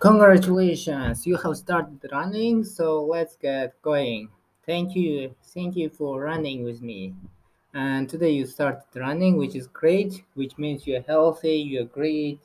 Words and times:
Congratulations, 0.00 1.26
you 1.26 1.36
have 1.38 1.56
started 1.56 1.98
running, 2.12 2.62
so 2.62 3.02
let's 3.04 3.34
get 3.34 3.74
going. 3.82 4.28
Thank 4.64 4.94
you, 4.94 5.34
thank 5.52 5.74
you 5.74 5.90
for 5.90 6.20
running 6.20 6.62
with 6.62 6.80
me. 6.80 7.14
And 7.74 8.08
today 8.08 8.30
you 8.30 8.46
started 8.46 8.84
running, 8.94 9.36
which 9.36 9.56
is 9.56 9.66
great, 9.66 10.22
which 10.34 10.56
means 10.56 10.86
you're 10.86 11.02
healthy, 11.02 11.56
you're 11.56 11.84
great. 11.84 12.38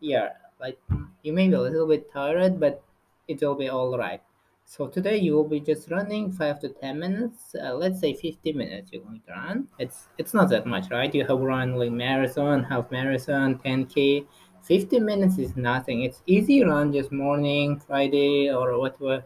Yeah, 0.00 0.30
like 0.60 0.80
you 1.22 1.32
may 1.32 1.46
be 1.46 1.54
a 1.54 1.60
little 1.60 1.86
bit 1.86 2.12
tired, 2.12 2.58
but 2.58 2.82
it 3.28 3.40
will 3.40 3.54
be 3.54 3.68
all 3.68 3.96
right. 3.96 4.20
So 4.64 4.88
today 4.88 5.16
you 5.16 5.34
will 5.34 5.48
be 5.48 5.60
just 5.60 5.92
running 5.92 6.32
five 6.32 6.58
to 6.60 6.70
ten 6.70 6.98
minutes. 6.98 7.54
Uh, 7.54 7.74
let's 7.74 8.00
say 8.00 8.14
fifty 8.14 8.52
minutes 8.52 8.90
you're 8.92 9.02
going 9.02 9.22
to 9.26 9.32
run. 9.32 9.68
It's 9.78 10.08
it's 10.18 10.34
not 10.34 10.48
that 10.50 10.66
much, 10.66 10.90
right? 10.90 11.14
You 11.14 11.24
have 11.26 11.38
run 11.38 11.76
like 11.76 11.92
marathon, 11.92 12.64
half 12.64 12.90
marathon, 12.90 13.58
ten 13.58 13.86
k. 13.86 14.24
50 14.62 15.00
minutes 15.00 15.38
is 15.38 15.56
nothing. 15.56 16.02
It's 16.02 16.22
easy 16.26 16.62
run 16.64 16.92
just 16.92 17.12
morning, 17.12 17.78
Friday, 17.80 18.50
or 18.52 18.78
whatever, 18.78 19.24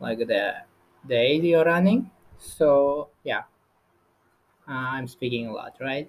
like 0.00 0.18
the 0.18 0.54
day 1.06 1.36
you're 1.36 1.64
running. 1.64 2.10
So 2.38 3.08
yeah, 3.24 3.42
uh, 4.68 4.72
I'm 4.96 5.08
speaking 5.08 5.48
a 5.48 5.52
lot, 5.52 5.76
right? 5.80 6.08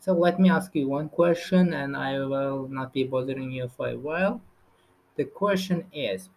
So 0.00 0.12
let 0.12 0.38
me 0.40 0.50
ask 0.50 0.74
you 0.74 0.88
one 0.88 1.08
question, 1.08 1.72
and 1.74 1.96
I 1.96 2.18
will 2.18 2.68
not 2.68 2.92
be 2.92 3.04
bothering 3.04 3.50
you 3.52 3.68
for 3.68 3.88
a 3.88 3.96
while. 3.98 4.40
The 5.16 5.24
question 5.24 5.86
is, 5.92 6.28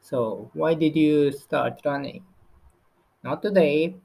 so 0.00 0.50
why 0.54 0.74
did 0.74 0.96
you 0.96 1.30
start 1.30 1.80
running? 1.84 2.24
Not 3.22 3.42
today, 3.42 3.96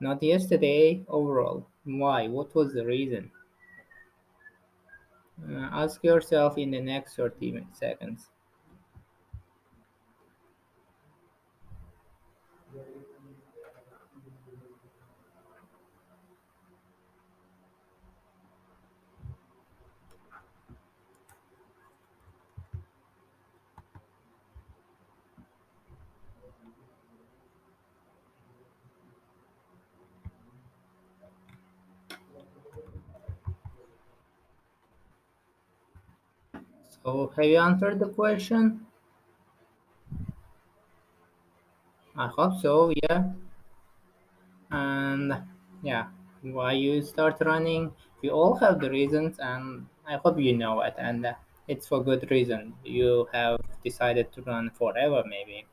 not 0.00 0.22
yesterday, 0.22 1.04
overall. 1.08 1.66
Why? 1.84 2.28
What 2.28 2.54
was 2.54 2.72
the 2.74 2.86
reason? 2.86 3.30
Uh, 5.42 5.68
ask 5.72 6.02
yourself 6.02 6.56
in 6.58 6.70
the 6.70 6.80
next 6.80 7.16
30 7.16 7.66
seconds. 7.72 8.30
So 37.06 37.32
have 37.36 37.44
you 37.44 37.58
answered 37.58 38.00
the 38.00 38.08
question? 38.08 38.84
I 42.16 42.26
hope 42.26 42.58
so, 42.60 42.92
yeah. 43.04 43.30
And 44.72 45.32
yeah, 45.84 46.06
why 46.42 46.72
you 46.72 47.02
start 47.02 47.36
running? 47.42 47.92
We 48.22 48.30
all 48.30 48.56
have 48.56 48.80
the 48.80 48.90
reasons, 48.90 49.38
and 49.38 49.86
I 50.04 50.16
hope 50.16 50.40
you 50.40 50.56
know 50.56 50.80
it. 50.80 50.94
And 50.98 51.32
it's 51.68 51.86
for 51.86 52.02
good 52.02 52.28
reason. 52.28 52.74
You 52.82 53.28
have 53.32 53.60
decided 53.84 54.32
to 54.32 54.42
run 54.42 54.70
forever, 54.70 55.22
maybe. 55.28 55.64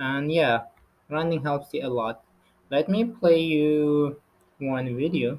And 0.00 0.32
yeah, 0.32 0.62
running 1.08 1.44
helps 1.44 1.72
you 1.74 1.86
a 1.86 1.94
lot. 1.94 2.24
Let 2.72 2.88
me 2.88 3.04
play 3.04 3.38
you 3.38 4.20
one 4.58 4.96
video. 4.96 5.38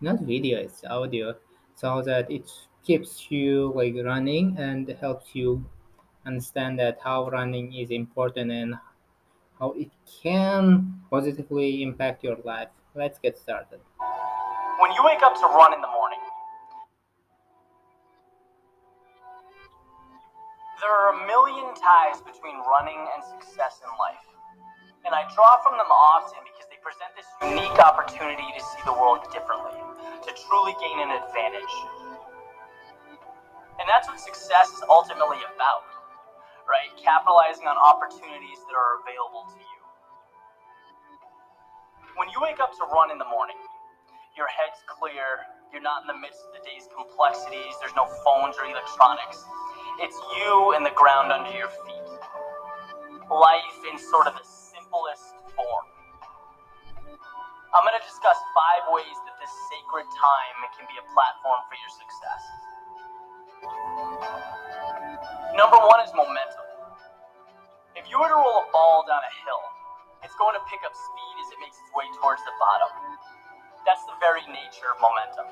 Not 0.00 0.22
video, 0.22 0.58
it's 0.58 0.82
audio, 0.84 1.36
so 1.76 2.02
that 2.02 2.28
it 2.28 2.50
keeps 2.86 3.30
you 3.30 3.72
like 3.74 3.96
running 4.04 4.56
and 4.58 4.88
helps 5.00 5.34
you 5.34 5.64
understand 6.24 6.78
that 6.78 6.98
how 7.02 7.28
running 7.30 7.74
is 7.74 7.90
important 7.90 8.52
and 8.52 8.76
how 9.58 9.72
it 9.72 9.90
can 10.22 10.94
positively 11.10 11.82
impact 11.82 12.22
your 12.22 12.36
life. 12.44 12.68
Let's 12.94 13.18
get 13.18 13.36
started. 13.36 13.80
When 14.78 14.92
you 14.92 15.02
wake 15.02 15.22
up 15.22 15.34
to 15.34 15.46
run 15.50 15.74
in 15.74 15.80
the 15.80 15.90
morning, 15.90 16.22
there 20.78 20.94
are 20.94 21.18
a 21.18 21.26
million 21.26 21.74
ties 21.74 22.22
between 22.22 22.54
running 22.70 23.02
and 23.02 23.20
success 23.34 23.82
in 23.82 23.90
life. 23.98 24.22
And 25.04 25.14
I 25.14 25.26
draw 25.34 25.58
from 25.62 25.74
them 25.74 25.90
often 25.90 26.38
because 26.46 26.70
they 26.70 26.78
present 26.86 27.10
this 27.18 27.26
unique 27.50 27.78
opportunity 27.82 28.46
to 28.54 28.62
see 28.62 28.82
the 28.86 28.94
world 28.94 29.26
differently, 29.34 29.74
to 29.74 30.30
truly 30.46 30.74
gain 30.78 31.02
an 31.02 31.10
advantage. 31.18 32.05
And 33.86 33.94
that's 33.94 34.10
what 34.10 34.18
success 34.18 34.66
is 34.74 34.82
ultimately 34.90 35.38
about, 35.46 35.86
right? 36.66 36.90
Capitalizing 36.98 37.70
on 37.70 37.78
opportunities 37.78 38.58
that 38.66 38.74
are 38.74 38.98
available 38.98 39.46
to 39.46 39.62
you. 39.62 39.80
When 42.18 42.26
you 42.34 42.42
wake 42.42 42.58
up 42.58 42.74
to 42.74 42.84
run 42.90 43.14
in 43.14 43.18
the 43.22 43.30
morning, 43.30 43.54
your 44.34 44.50
head's 44.50 44.82
clear, 44.90 45.46
you're 45.70 45.86
not 45.86 46.02
in 46.02 46.10
the 46.10 46.18
midst 46.18 46.42
of 46.50 46.58
the 46.58 46.66
day's 46.66 46.90
complexities, 46.90 47.78
there's 47.78 47.94
no 47.94 48.10
phones 48.26 48.58
or 48.58 48.66
electronics. 48.66 49.38
It's 50.02 50.18
you 50.34 50.74
and 50.74 50.82
the 50.82 50.90
ground 50.98 51.30
under 51.30 51.54
your 51.54 51.70
feet. 51.86 52.10
Life 53.30 53.78
in 53.86 54.02
sort 54.02 54.26
of 54.26 54.34
the 54.34 54.42
simplest 54.42 55.30
form. 55.54 55.86
I'm 57.70 57.86
going 57.86 57.94
to 57.94 58.02
discuss 58.02 58.38
five 58.50 58.82
ways 58.90 59.14
that 59.30 59.38
this 59.38 59.54
sacred 59.70 60.10
time 60.10 60.58
can 60.74 60.90
be 60.90 60.98
a 60.98 61.06
platform 61.14 61.62
for 61.70 61.78
your 61.78 61.92
success. 61.94 62.42
Number 65.56 65.80
one 65.80 66.00
is 66.04 66.12
momentum. 66.12 66.66
If 67.96 68.04
you 68.12 68.20
were 68.20 68.28
to 68.28 68.38
roll 68.38 68.60
a 68.62 68.68
ball 68.70 69.08
down 69.08 69.24
a 69.24 69.32
hill, 69.48 69.62
it's 70.20 70.36
going 70.36 70.52
to 70.52 70.62
pick 70.68 70.84
up 70.84 70.92
speed 70.92 71.34
as 71.40 71.48
it 71.54 71.58
makes 71.64 71.80
its 71.80 71.90
way 71.96 72.04
towards 72.20 72.44
the 72.44 72.54
bottom. 72.60 72.92
That's 73.88 74.04
the 74.04 74.16
very 74.20 74.44
nature 74.46 74.92
of 74.92 75.00
momentum. 75.00 75.48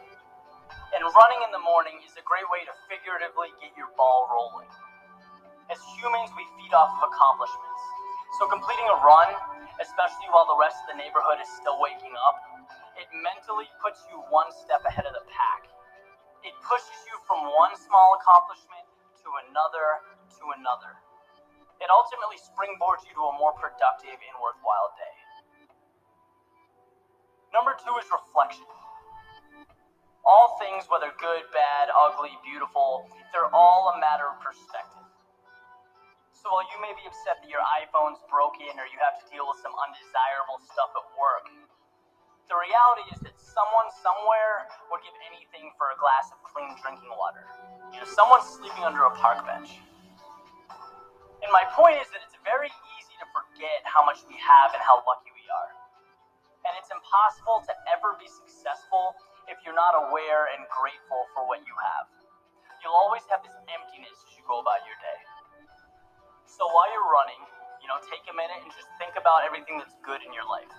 And 0.94 1.02
running 1.02 1.40
in 1.42 1.50
the 1.50 1.62
morning 1.64 1.98
is 2.06 2.14
a 2.14 2.22
great 2.22 2.46
way 2.52 2.62
to 2.68 2.72
figuratively 2.86 3.50
get 3.58 3.74
your 3.74 3.90
ball 3.98 4.30
rolling. 4.30 4.70
As 5.72 5.80
humans, 5.98 6.30
we 6.38 6.44
feed 6.60 6.70
off 6.76 6.94
of 7.00 7.10
accomplishments. 7.10 7.82
So 8.38 8.46
completing 8.46 8.86
a 8.86 8.98
run, 9.02 9.34
especially 9.82 10.28
while 10.30 10.46
the 10.46 10.58
rest 10.60 10.78
of 10.86 10.94
the 10.94 10.98
neighborhood 11.02 11.42
is 11.42 11.50
still 11.58 11.82
waking 11.82 12.14
up, 12.14 12.36
it 12.94 13.10
mentally 13.10 13.66
puts 13.82 14.06
you 14.06 14.22
one 14.30 14.52
step 14.54 14.86
ahead 14.86 15.06
of 15.06 15.14
the 15.14 15.26
pack. 15.26 15.73
It 16.44 16.52
pushes 16.60 17.00
you 17.08 17.16
from 17.24 17.40
one 17.56 17.72
small 17.72 18.20
accomplishment 18.20 18.84
to 19.24 19.28
another 19.48 20.04
to 20.36 20.44
another. 20.60 20.92
It 21.80 21.88
ultimately 21.88 22.36
springboards 22.36 23.08
you 23.08 23.16
to 23.16 23.24
a 23.32 23.34
more 23.40 23.56
productive 23.56 24.12
and 24.20 24.34
worthwhile 24.36 24.92
day. 25.00 25.16
Number 27.48 27.72
two 27.80 27.96
is 27.96 28.04
reflection. 28.12 28.68
All 30.24 30.56
things, 30.60 30.84
whether 30.92 31.12
good, 31.16 31.48
bad, 31.52 31.88
ugly, 31.92 32.36
beautiful, 32.44 33.08
they're 33.32 33.52
all 33.52 33.92
a 33.92 34.00
matter 34.00 34.28
of 34.28 34.36
perspective. 34.40 35.04
So 36.32 36.52
while 36.52 36.68
you 36.68 36.78
may 36.84 36.92
be 36.92 37.04
upset 37.08 37.40
that 37.40 37.48
your 37.48 37.64
iPhone's 37.80 38.20
broken 38.28 38.68
or 38.76 38.84
you 38.84 39.00
have 39.00 39.16
to 39.16 39.26
deal 39.32 39.48
with 39.48 39.64
some 39.64 39.72
undesirable 39.72 40.60
stuff 40.60 40.92
at 40.92 41.06
work, 41.16 41.48
the 42.48 42.56
reality 42.60 43.04
is 43.16 43.20
that 43.24 43.36
someone 43.40 43.88
somewhere 44.04 44.68
would 44.92 45.00
give 45.00 45.16
anything 45.32 45.72
for 45.80 45.88
a 45.92 45.96
glass 45.96 46.28
of 46.28 46.38
clean 46.44 46.68
drinking 46.84 47.12
water. 47.16 47.48
You 47.92 48.04
know, 48.04 48.08
someone's 48.08 48.44
sleeping 48.44 48.84
under 48.84 49.08
a 49.08 49.12
park 49.16 49.44
bench. 49.48 49.80
And 51.40 51.50
my 51.52 51.64
point 51.72 52.00
is 52.00 52.08
that 52.12 52.20
it's 52.24 52.36
very 52.44 52.72
easy 53.00 53.16
to 53.20 53.26
forget 53.32 53.84
how 53.84 54.04
much 54.04 54.24
we 54.28 54.36
have 54.36 54.72
and 54.76 54.80
how 54.80 55.00
lucky 55.04 55.32
we 55.32 55.44
are. 55.48 55.72
And 56.68 56.72
it's 56.80 56.88
impossible 56.88 57.64
to 57.68 57.72
ever 57.92 58.16
be 58.16 58.28
successful 58.28 59.16
if 59.48 59.60
you're 59.64 59.76
not 59.76 59.92
aware 60.08 60.48
and 60.56 60.64
grateful 60.72 61.28
for 61.36 61.44
what 61.44 61.60
you 61.64 61.74
have. 61.76 62.08
You'll 62.80 62.96
always 62.96 63.24
have 63.28 63.44
this 63.44 63.56
emptiness 63.68 64.16
as 64.24 64.32
you 64.36 64.44
go 64.44 64.60
about 64.60 64.84
your 64.88 64.96
day. 65.00 65.20
So 66.48 66.64
while 66.72 66.88
you're 66.92 67.08
running, 67.08 67.40
you 67.80 67.88
know, 67.88 68.00
take 68.08 68.24
a 68.28 68.34
minute 68.36 68.60
and 68.64 68.72
just 68.72 68.88
think 68.96 69.16
about 69.16 69.44
everything 69.44 69.76
that's 69.76 69.96
good 70.04 70.20
in 70.24 70.32
your 70.32 70.48
life. 70.48 70.72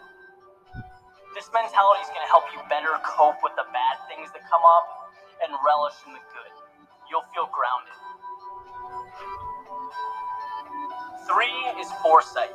This 1.46 1.54
mentality 1.54 2.02
is 2.02 2.10
going 2.10 2.26
to 2.26 2.34
help 2.34 2.50
you 2.50 2.60
better 2.74 2.90
cope 3.06 3.38
with 3.46 3.54
the 3.54 3.70
bad 3.70 4.02
things 4.10 4.34
that 4.34 4.42
come 4.50 4.66
up 4.66 5.14
and 5.46 5.54
relish 5.62 5.94
in 6.10 6.18
the 6.18 6.24
good. 6.34 6.54
You'll 7.06 7.30
feel 7.38 7.46
grounded. 7.54 7.94
Three 11.30 11.54
is 11.78 11.86
foresight. 12.02 12.50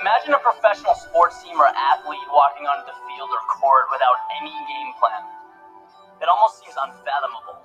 Imagine 0.00 0.32
a 0.32 0.40
professional 0.40 0.96
sports 0.96 1.44
team 1.44 1.60
or 1.60 1.68
athlete 1.68 2.24
walking 2.32 2.64
onto 2.64 2.88
the 2.88 2.96
field 3.12 3.28
or 3.28 3.44
court 3.60 3.92
without 3.92 4.24
any 4.40 4.56
game 4.64 4.96
plan. 4.96 5.28
It 6.24 6.32
almost 6.32 6.64
seems 6.64 6.80
unfathomable. 6.80 7.60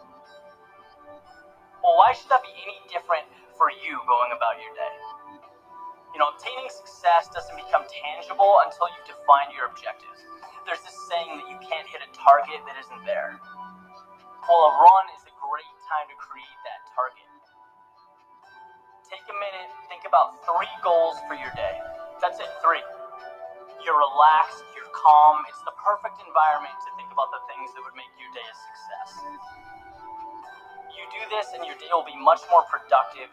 Well, 1.79 1.95
why 1.95 2.11
should 2.11 2.27
that 2.27 2.43
be 2.43 2.51
any 2.51 2.83
different 2.91 3.31
for 3.55 3.71
you 3.71 3.99
going 4.07 4.31
about 4.35 4.55
your 4.59 4.71
day. 4.71 5.18
You 6.19 6.27
know, 6.27 6.35
obtaining 6.35 6.67
success 6.67 7.31
doesn't 7.31 7.55
become 7.55 7.87
tangible 7.87 8.59
until 8.67 8.91
you've 8.91 9.07
defined 9.07 9.55
your 9.55 9.71
objectives. 9.71 10.19
There's 10.67 10.83
this 10.83 10.99
saying 11.07 11.31
that 11.31 11.47
you 11.47 11.55
can't 11.63 11.87
hit 11.87 12.03
a 12.03 12.11
target 12.11 12.59
that 12.67 12.75
isn't 12.75 13.07
there. 13.07 13.39
Well, 14.43 14.61
a 14.67 14.71
run 14.83 15.05
is 15.15 15.23
a 15.23 15.31
great 15.39 15.75
time 15.87 16.11
to 16.11 16.15
create 16.19 16.59
that 16.67 16.83
target. 16.91 17.23
Take 19.07 19.23
a 19.31 19.37
minute, 19.39 19.71
think 19.87 20.03
about 20.03 20.43
three 20.43 20.75
goals 20.83 21.15
for 21.23 21.39
your 21.39 21.55
day. 21.55 21.79
That's 22.19 22.43
it, 22.43 22.51
three. 22.59 22.83
You're 23.87 23.95
relaxed, 23.95 24.67
you're 24.75 24.91
calm, 24.91 25.47
it's 25.47 25.63
the 25.63 25.71
perfect 25.79 26.19
environment 26.19 26.75
to 26.83 26.89
think 26.99 27.15
about 27.15 27.31
the 27.31 27.39
things 27.47 27.71
that 27.79 27.81
would 27.87 27.95
make 27.95 28.11
your 28.19 28.27
day 28.35 28.43
a 28.43 28.55
success. 28.59 29.23
You 30.91 31.03
do 31.15 31.23
this, 31.31 31.55
and 31.55 31.63
your 31.63 31.79
day 31.79 31.87
will 31.95 32.03
be 32.03 32.19
much 32.19 32.43
more 32.51 32.67
productive 32.67 33.31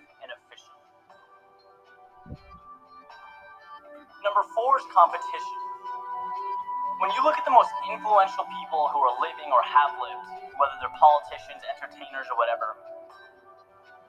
Number 4.27 4.43
four 4.59 4.83
is 4.83 4.87
competition. 4.91 5.57
When 6.99 7.15
you 7.15 7.23
look 7.23 7.39
at 7.39 7.47
the 7.47 7.55
most 7.55 7.71
influential 7.87 8.43
people 8.59 8.91
who 8.91 8.99
are 8.99 9.15
living 9.23 9.55
or 9.55 9.63
have 9.63 9.95
lived, 10.03 10.27
whether 10.59 10.75
they're 10.83 10.99
politicians, 10.99 11.63
entertainers, 11.79 12.27
or 12.27 12.35
whatever, 12.35 12.75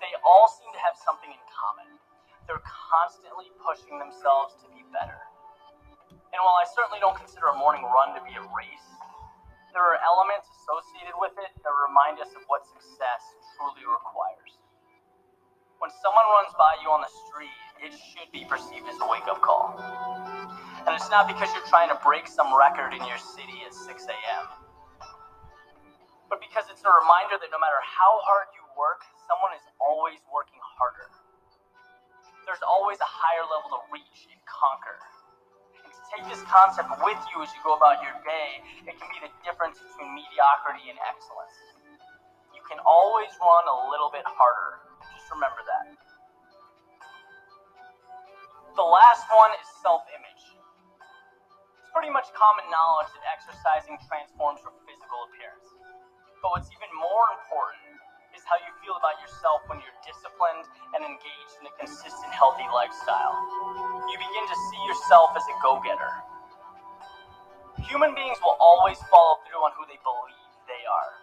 they 0.02 0.10
all 0.26 0.50
seem 0.50 0.74
to 0.74 0.82
have 0.82 0.98
something 1.06 1.30
in 1.30 1.44
common. 1.54 2.02
They're 2.50 2.66
constantly 2.66 3.54
pushing 3.62 4.02
themselves 4.02 4.58
to 4.66 4.74
be 4.74 4.82
better. 4.90 5.22
And 6.34 6.40
while 6.42 6.58
I 6.58 6.66
certainly 6.66 6.98
don't 6.98 7.18
consider 7.18 7.54
a 7.54 7.58
morning 7.62 7.86
run 7.86 8.18
to 8.18 8.22
be 8.26 8.34
a 8.34 8.46
race, 8.58 8.90
there 9.78 9.86
are 9.86 10.02
elements 10.02 10.50
associated 10.64 11.14
with 11.22 11.38
it 11.38 11.54
that 11.62 11.74
remind 11.92 12.18
us 12.26 12.34
of 12.34 12.42
what 12.50 12.66
success 12.66 13.22
truly 13.54 13.86
requires. 13.86 14.47
When 15.78 15.94
someone 16.02 16.26
runs 16.42 16.50
by 16.58 16.74
you 16.82 16.90
on 16.90 17.06
the 17.06 17.14
street, 17.30 17.54
it 17.86 17.94
should 17.94 18.34
be 18.34 18.50
perceived 18.50 18.90
as 18.90 18.98
a 18.98 19.06
wake 19.06 19.30
up 19.30 19.46
call. 19.46 19.78
And 20.90 20.96
it's 20.98 21.10
not 21.14 21.30
because 21.30 21.54
you're 21.54 21.70
trying 21.70 21.94
to 21.94 22.00
break 22.02 22.26
some 22.26 22.50
record 22.50 22.98
in 22.98 23.04
your 23.06 23.22
city 23.22 23.62
at 23.62 23.78
6 23.78 23.86
a.m., 24.10 24.46
but 26.34 26.42
because 26.42 26.66
it's 26.68 26.82
a 26.84 26.92
reminder 26.92 27.40
that 27.40 27.54
no 27.54 27.60
matter 27.62 27.80
how 27.86 28.20
hard 28.26 28.52
you 28.58 28.66
work, 28.74 29.06
someone 29.30 29.54
is 29.56 29.64
always 29.80 30.20
working 30.34 30.60
harder. 30.60 31.08
There's 32.44 32.64
always 32.66 33.00
a 33.00 33.08
higher 33.08 33.46
level 33.48 33.78
to 33.78 33.82
reach 33.94 34.28
and 34.28 34.40
conquer. 34.50 34.98
And 35.86 35.94
to 35.94 36.02
take 36.10 36.26
this 36.28 36.42
concept 36.50 36.90
with 37.06 37.22
you 37.32 37.38
as 37.46 37.54
you 37.54 37.62
go 37.64 37.78
about 37.78 38.02
your 38.04 38.18
day, 38.26 38.60
it 38.90 38.98
can 38.98 39.08
be 39.14 39.20
the 39.24 39.32
difference 39.46 39.78
between 39.78 40.16
mediocrity 40.16 40.90
and 40.90 41.00
excellence. 41.06 41.56
You 42.52 42.64
can 42.66 42.82
always 42.84 43.32
run 43.40 43.66
a 43.70 43.78
little 43.94 44.10
bit 44.12 44.26
harder. 44.26 44.87
Remember 45.32 45.62
that. 45.68 45.86
The 48.76 48.86
last 48.86 49.26
one 49.34 49.52
is 49.60 49.68
self 49.84 50.04
image 50.14 50.46
It's 51.80 51.92
pretty 51.96 52.12
much 52.14 52.30
common 52.36 52.66
knowledge 52.72 53.12
that 53.16 53.24
exercising 53.28 53.98
transforms 54.08 54.62
your 54.64 54.74
physical 54.88 55.20
appearance. 55.32 55.68
But 56.44 56.56
what's 56.56 56.72
even 56.72 56.92
more 56.96 57.26
important 57.42 58.00
is 58.38 58.46
how 58.46 58.58
you 58.62 58.72
feel 58.86 58.96
about 58.96 59.18
yourself 59.24 59.66
when 59.68 59.82
you're 59.82 60.00
disciplined 60.06 60.66
and 60.96 61.02
engaged 61.04 61.56
in 61.60 61.68
a 61.68 61.74
consistent, 61.82 62.32
healthy 62.32 62.68
lifestyle. 62.70 63.36
You 64.08 64.18
begin 64.20 64.46
to 64.48 64.58
see 64.72 64.82
yourself 64.88 65.34
as 65.36 65.46
a 65.48 65.56
go 65.64 65.82
getter. 65.82 66.14
Human 67.88 68.16
beings 68.16 68.40
will 68.44 68.58
always 68.60 68.98
follow 69.12 69.42
through 69.48 69.64
on 69.64 69.74
who 69.78 69.86
they 69.90 70.00
believe 70.02 70.52
they 70.70 70.84
are. 70.88 71.14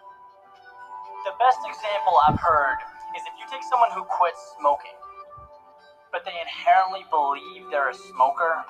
The 1.25 1.35
best 1.39 1.59
example 1.67 2.15
I've 2.27 2.39
heard 2.39 2.79
is 3.15 3.23
if 3.23 3.35
you 3.39 3.47
take 3.47 3.63
someone 3.65 3.89
who 3.95 4.03
quits 4.05 4.39
smoking, 4.59 4.95
but 6.11 6.27
they 6.27 6.35
inherently 6.35 7.07
believe 7.09 7.67
they're 7.71 7.91
a 7.91 7.97
smoker, 8.11 8.63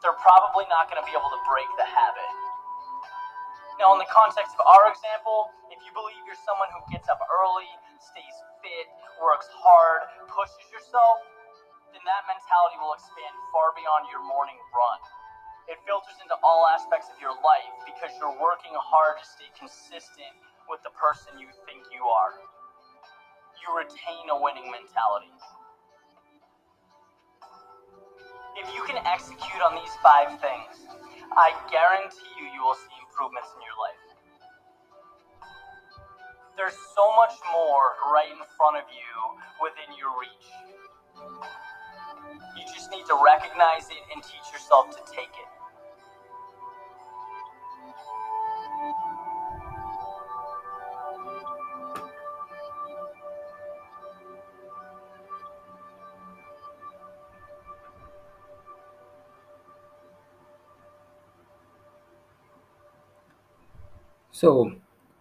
they're 0.00 0.16
probably 0.22 0.64
not 0.70 0.88
going 0.88 1.02
to 1.02 1.06
be 1.06 1.12
able 1.12 1.30
to 1.30 1.42
break 1.50 1.68
the 1.76 1.86
habit. 1.86 2.30
Now, 3.78 3.96
in 3.96 4.00
the 4.00 4.10
context 4.12 4.54
of 4.54 4.62
our 4.64 4.92
example, 4.92 5.50
if 5.72 5.80
you 5.88 5.90
believe 5.96 6.20
you're 6.28 6.38
someone 6.44 6.68
who 6.76 6.84
gets 6.92 7.08
up 7.08 7.20
early, 7.26 7.68
stays 7.98 8.36
fit, 8.60 8.86
works 9.18 9.48
hard, 9.50 10.04
pushes 10.28 10.68
yourself, 10.68 11.20
then 11.92 12.04
that 12.04 12.22
mentality 12.28 12.76
will 12.78 12.92
expand 12.92 13.34
far 13.50 13.72
beyond 13.74 14.06
your 14.12 14.22
morning 14.22 14.58
run. 14.76 15.00
It 15.72 15.80
filters 15.88 16.18
into 16.20 16.36
all 16.44 16.68
aspects 16.68 17.08
of 17.08 17.16
your 17.24 17.34
life 17.40 17.72
because 17.88 18.12
you're 18.20 18.36
working 18.36 18.74
hard 18.76 19.16
to 19.16 19.24
stay 19.24 19.48
consistent 19.56 20.34
with 20.68 20.84
the 20.84 20.92
person 20.94 21.40
you 21.40 21.48
think 21.64 21.80
you 21.90 22.04
are. 22.04 22.36
You 23.60 23.76
retain 23.76 24.24
a 24.32 24.40
winning 24.40 24.72
mentality. 24.72 25.32
If 28.56 28.72
you 28.74 28.82
can 28.88 28.96
execute 29.04 29.60
on 29.60 29.76
these 29.76 29.92
five 30.02 30.40
things, 30.40 30.88
I 31.36 31.52
guarantee 31.68 32.32
you 32.40 32.48
you 32.56 32.64
will 32.64 32.74
see 32.74 32.96
improvements 33.04 33.52
in 33.52 33.60
your 33.60 33.76
life. 33.76 34.00
There's 36.56 36.76
so 36.96 37.04
much 37.16 37.36
more 37.52 38.00
right 38.12 38.32
in 38.32 38.40
front 38.56 38.76
of 38.80 38.84
you 38.88 39.12
within 39.60 39.92
your 39.96 40.12
reach. 40.16 40.48
You 42.56 42.64
just 42.72 42.90
need 42.90 43.04
to 43.06 43.16
recognize 43.20 43.88
it 43.92 44.02
and 44.12 44.22
teach 44.24 44.48
yourself 44.52 44.88
to 44.96 45.02
take 45.12 45.36
it. 45.36 45.59
So, 64.40 64.72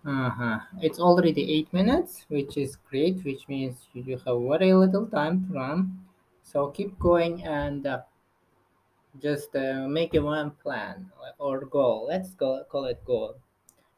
uh-huh. 0.05 0.59
it's 0.81 0.97
already 0.97 1.43
eight 1.51 1.73
minutes, 1.73 2.23
which 2.29 2.55
is 2.55 2.77
great, 2.89 3.21
which 3.25 3.49
means 3.49 3.89
you 3.93 4.15
have 4.25 4.39
very 4.47 4.71
little 4.71 5.07
time 5.07 5.45
to 5.45 5.59
run. 5.59 5.99
So 6.41 6.67
keep 6.67 6.97
going 6.97 7.43
and 7.43 7.85
uh, 7.85 8.03
just 9.21 9.53
uh, 9.57 9.89
make 9.89 10.15
a 10.15 10.21
one 10.21 10.51
plan 10.63 11.11
or 11.37 11.65
goal. 11.65 12.05
Let's 12.07 12.29
go 12.29 12.63
call 12.69 12.85
it 12.85 13.03
goal. 13.03 13.35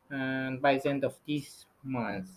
And 0.10 0.60
by 0.60 0.80
the 0.80 0.90
end 0.90 1.04
of 1.04 1.14
this 1.28 1.68
month, 1.84 2.30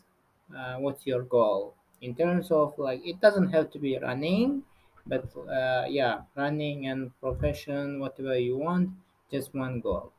uh, 0.55 0.77
what's 0.77 1.07
your 1.07 1.23
goal 1.23 1.73
in 2.03 2.15
terms 2.15 2.51
of 2.51 2.79
like 2.79 3.01
it 3.03 3.19
doesn't 3.19 3.49
have 3.49 3.71
to 3.71 3.79
be 3.79 3.97
running, 3.97 4.63
but 5.07 5.25
uh, 5.49 5.87
yeah, 5.89 6.21
running 6.37 6.89
and 6.89 7.19
profession, 7.19 7.99
whatever 7.99 8.39
you 8.39 8.59
want, 8.59 8.91
just 9.31 9.55
one 9.55 9.81
goal. 9.81 10.13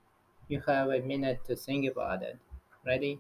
You 0.48 0.64
have 0.66 0.90
a 0.90 1.02
minute 1.02 1.46
to 1.46 1.56
think 1.56 1.86
about 1.92 2.24
it. 2.24 2.40
Ready? 2.86 3.20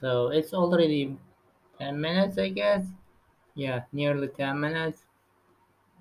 So 0.00 0.28
it's 0.28 0.52
already 0.52 1.16
10 1.78 2.00
minutes, 2.00 2.38
I 2.38 2.48
guess. 2.48 2.86
Yeah, 3.54 3.84
nearly 3.92 4.28
10 4.28 4.60
minutes. 4.60 5.04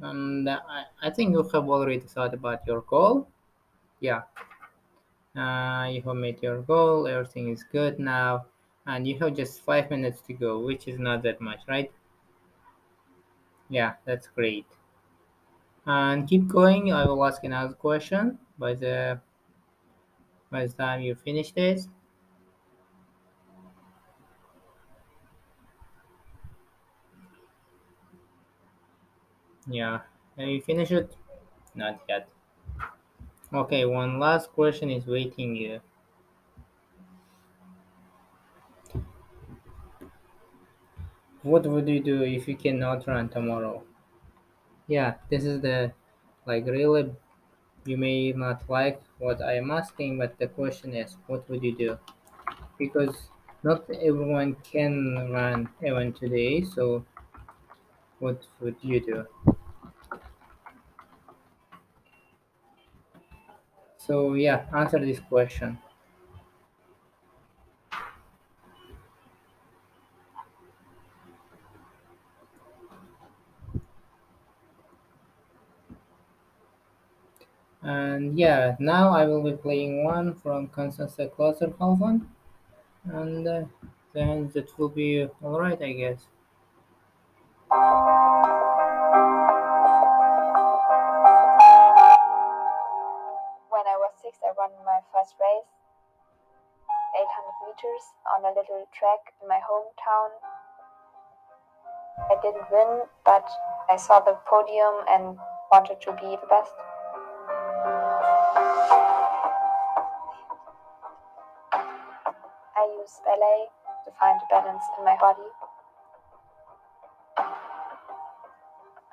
And 0.02 0.50
I, 0.50 0.86
I 1.02 1.10
think 1.12 1.32
you 1.34 1.44
have 1.44 1.70
already 1.70 2.00
thought 2.02 2.34
about 2.34 2.68
your 2.68 2.82
goal. 2.82 3.28
Yeah. 4.00 4.24
Uh, 5.36 5.90
you 5.92 6.04
have 6.04 6.16
made 6.18 6.40
your 6.44 6.62
goal, 6.62 7.08
everything 7.08 7.50
is 7.50 7.64
good 7.64 7.98
now, 8.00 8.46
and 8.86 9.08
you 9.08 9.18
have 9.18 9.36
just 9.36 9.60
five 9.62 9.90
minutes 9.90 10.22
to 10.22 10.34
go, 10.34 10.60
which 10.60 10.88
is 10.88 11.00
not 11.00 11.24
that 11.24 11.42
much, 11.42 11.62
right? 11.68 11.92
Yeah, 13.70 13.96
that's 14.04 14.28
great. 14.28 14.66
And 15.86 16.26
keep 16.26 16.48
going. 16.48 16.94
I 16.94 17.06
will 17.06 17.26
ask 17.26 17.44
another 17.44 17.74
question 17.74 18.40
by 18.58 18.76
the 18.76 19.20
by 20.52 20.68
the 20.68 20.74
time 20.74 21.02
you 21.02 21.16
finish 21.16 21.52
this. 21.54 21.88
Yeah, 29.70 30.02
have 30.38 30.50
you 30.50 30.62
finish 30.62 30.92
it? 30.92 31.16
Not 31.76 32.02
yet. 32.10 32.28
Okay, 33.54 33.86
one 33.86 34.18
last 34.18 34.52
question 34.54 34.90
is 34.90 35.06
waiting 35.06 35.56
you. 35.56 35.82
What 41.42 41.66
would 41.66 41.90
you 41.90 42.00
do 42.00 42.24
if 42.24 42.48
you 42.48 42.56
cannot 42.56 43.06
run 43.06 43.28
tomorrow? 43.28 43.84
Yeah, 44.88 45.16
this 45.30 45.46
is 45.46 45.62
the 45.62 45.94
like 46.46 46.66
really 46.66 47.16
you 47.86 47.98
may 47.98 48.34
not 48.34 48.70
like 48.70 49.02
what 49.20 49.42
I 49.42 49.56
am 49.58 49.72
asking, 49.72 50.18
but 50.20 50.38
the 50.40 50.48
question 50.48 50.96
is 50.96 51.18
what 51.28 51.50
would 51.50 51.64
you 51.64 51.76
do? 51.78 52.00
Because 52.80 53.30
not 53.64 53.90
everyone 53.92 54.56
can 54.64 55.32
run 55.32 55.70
even 55.86 56.14
today, 56.14 56.64
so 56.64 57.06
what 58.20 58.46
would 58.60 58.76
you 58.82 59.00
do? 59.00 59.26
So 64.10 64.34
yeah, 64.34 64.66
answer 64.74 65.00
this 65.00 65.22
question. 65.22 65.78
And 77.84 78.40
yeah, 78.40 78.78
now 78.80 79.10
I 79.10 79.26
will 79.26 79.44
be 79.44 79.52
playing 79.52 80.06
one 80.06 80.34
from 80.34 80.70
Konstanze 80.70 81.30
Klosterhalfen, 81.36 82.26
and 83.06 83.48
uh, 83.48 83.66
then 84.14 84.50
that 84.54 84.78
will 84.80 84.90
be 84.90 85.28
alright, 85.44 85.82
I 85.82 85.94
guess. 85.94 86.28
First 95.20 95.36
race, 95.36 95.68
800 97.12 97.52
meters, 97.68 98.04
on 98.32 98.46
a 98.46 98.56
little 98.56 98.88
track 98.96 99.20
in 99.42 99.48
my 99.50 99.60
hometown. 99.60 100.32
I 102.32 102.36
didn't 102.42 102.72
win, 102.72 103.04
but 103.26 103.50
I 103.90 103.98
saw 103.98 104.22
the 104.22 104.38
podium 104.48 105.04
and 105.10 105.38
wanted 105.72 106.00
to 106.02 106.12
be 106.14 106.38
the 106.40 106.48
best. 106.48 106.72
I 112.78 112.84
use 113.02 113.20
ballet 113.26 113.68
to 114.06 114.12
find 114.20 114.40
balance 114.50 114.84
in 114.98 115.04
my 115.04 115.18
body. 115.20 115.50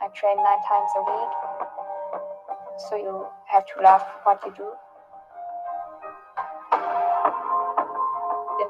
I 0.01 0.07
train 0.15 0.37
nine 0.37 0.63
times 0.69 0.91
a 0.95 1.03
week, 1.03 1.33
so 2.89 2.97
you 2.97 3.27
have 3.47 3.67
to 3.67 3.83
love 3.83 4.03
what 4.23 4.41
you 4.47 4.55
do. 4.55 4.86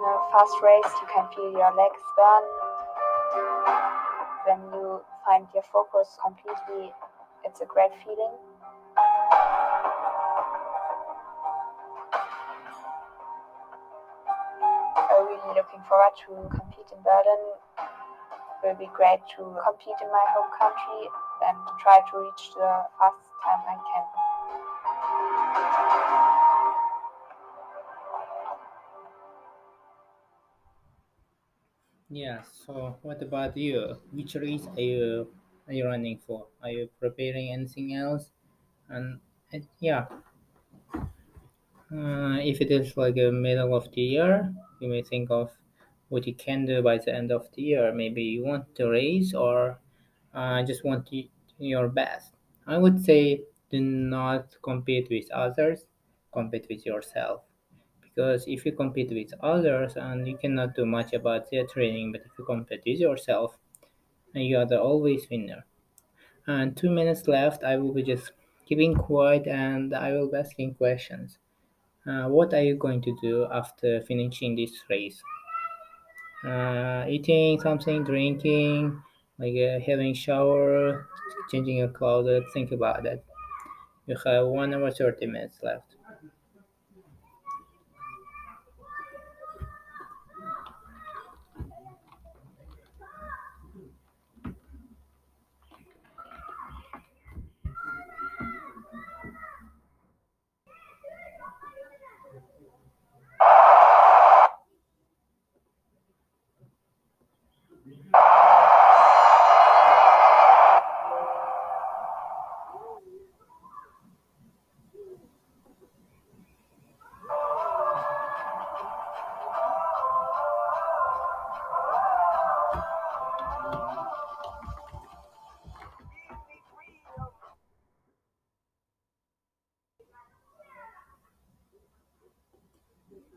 A 0.06 0.18
fast 0.30 0.54
race, 0.62 0.92
you 1.02 1.08
can 1.10 1.26
feel 1.34 1.50
your 1.50 1.74
legs 1.74 1.98
burn. 2.14 2.44
When 4.46 4.60
you 4.70 5.02
find 5.26 5.46
your 5.52 5.64
focus 5.72 6.16
completely, 6.22 6.94
it's 7.44 7.60
a 7.60 7.66
great 7.66 7.90
feeling. 8.04 8.38
I'm 14.94 15.26
really 15.26 15.54
looking 15.58 15.82
forward 15.88 16.14
to 16.26 16.32
compete 16.54 16.86
in 16.94 17.02
Berlin. 17.02 17.42
It 18.62 18.62
will 18.62 18.78
be 18.78 18.90
great 18.94 19.26
to 19.36 19.42
compete 19.42 19.98
in 20.00 20.08
my 20.08 20.26
home 20.30 20.50
country 20.54 21.10
and 21.42 21.58
try 21.82 21.98
to 22.12 22.18
reach 22.22 22.54
the 22.54 22.86
fastest 22.94 23.34
time 23.42 23.62
I 23.66 23.74
can. 23.74 24.06
Yeah, 32.10 32.42
so 32.42 32.98
what 33.02 33.22
about 33.22 33.56
you? 33.56 34.00
Which 34.12 34.34
race 34.34 34.66
are 34.66 34.80
you 34.80 35.32
are 35.68 35.72
you 35.72 35.84
running 35.86 36.18
for? 36.18 36.48
Are 36.62 36.70
you 36.70 36.88
preparing 37.00 37.52
anything 37.52 37.94
else? 37.94 38.30
And 38.88 39.20
uh, 39.54 39.58
yeah, 39.80 40.06
uh, 41.92 42.38
if 42.50 42.60
it 42.60 42.70
is 42.70 42.96
like 42.96 43.16
a 43.16 43.30
middle 43.32 43.74
of 43.74 43.90
the 43.92 44.00
year, 44.00 44.54
you 44.80 44.88
may 44.88 45.02
think 45.02 45.30
of 45.30 45.50
what 46.08 46.26
you 46.26 46.34
can 46.34 46.64
do 46.64 46.80
by 46.82 46.96
the 46.98 47.12
end 47.12 47.32
of 47.32 47.50
the 47.54 47.62
year. 47.62 47.92
Maybe 47.92 48.22
you 48.22 48.44
want 48.44 48.74
to 48.76 48.88
race 48.88 49.34
or 49.34 49.80
uh, 50.34 50.62
just 50.62 50.84
want 50.84 51.06
to, 51.08 51.24
your 51.58 51.88
best. 51.88 52.34
I 52.66 52.78
would 52.78 53.04
say 53.04 53.42
do 53.70 53.80
not 53.80 54.56
compete 54.62 55.08
with 55.10 55.30
others, 55.32 55.86
compete 56.32 56.66
with 56.70 56.84
yourself. 56.86 57.42
Because 58.16 58.48
if 58.48 58.66
you 58.66 58.72
compete 58.72 59.10
with 59.12 59.34
others 59.40 59.96
and 59.96 60.26
you 60.26 60.38
cannot 60.38 60.74
do 60.74 60.86
much 60.86 61.12
about 61.12 61.50
their 61.52 61.66
training, 61.66 62.12
but 62.12 62.22
if 62.22 62.32
you 62.38 62.44
compete 62.46 62.82
with 62.86 62.98
yourself, 62.98 63.58
you 64.34 64.58
are 64.58 64.66
the 64.66 64.80
always 64.80 65.28
winner. 65.30 65.66
And 66.46 66.76
two 66.76 66.90
minutes 66.90 67.28
left, 67.28 67.62
I 67.64 67.76
will 67.76 67.92
be 67.92 68.02
just 68.02 68.32
keeping 68.66 68.94
quiet 68.96 69.46
and 69.46 69.94
I 69.94 70.12
will 70.12 70.30
be 70.30 70.38
asking 70.38 70.76
questions. 70.76 71.38
Uh, 72.06 72.28
what 72.28 72.54
are 72.54 72.62
you 72.62 72.76
going 72.76 73.02
to 73.02 73.16
do 73.22 73.46
after 73.52 74.00
finishing 74.02 74.56
this 74.56 74.84
race? 74.90 75.22
Uh, 76.42 77.04
eating 77.08 77.60
something, 77.60 78.02
drinking, 78.02 79.02
like 79.38 79.54
uh, 79.56 79.78
having 79.80 80.14
shower, 80.14 81.06
changing 81.50 81.76
your 81.76 81.88
clothes. 81.88 82.42
Think 82.54 82.72
about 82.72 83.04
it 83.04 83.22
You 84.06 84.16
have 84.26 84.46
one 84.48 84.74
hour 84.74 84.90
thirty 84.92 85.26
minutes 85.26 85.62
left. 85.62 85.95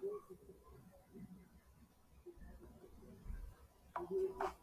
Thank 0.01 0.11
you. 4.11 4.58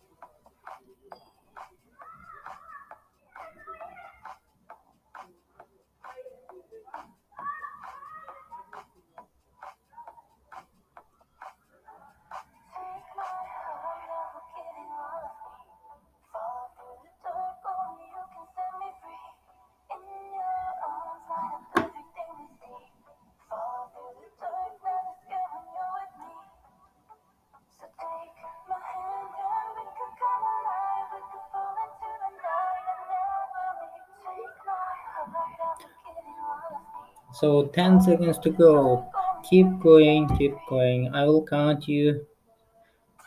So 37.40 37.66
10 37.66 38.00
seconds 38.00 38.38
to 38.40 38.50
go. 38.50 39.10
Keep 39.48 39.80
going, 39.80 40.28
keep 40.36 40.54
going. 40.68 41.14
I 41.14 41.24
will 41.24 41.44
count 41.44 41.86
you. 41.86 42.26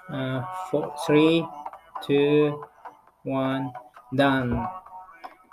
Uh, 0.10 0.44
four, 0.72 0.94
three, 1.06 1.46
two, 2.04 2.64
one, 3.24 3.72
Done. 4.16 4.68